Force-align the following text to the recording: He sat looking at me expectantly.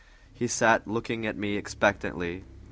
He 0.33 0.47
sat 0.47 0.87
looking 0.87 1.27
at 1.27 1.37
me 1.37 1.57
expectantly. 1.57 2.43